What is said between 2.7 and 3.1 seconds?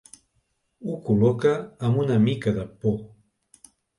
por.